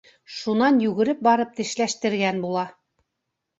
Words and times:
Шунан 0.37 0.79
йүгереп 0.85 1.21
барып 1.29 1.53
тешләштергән 1.61 2.43
була. 2.49 2.67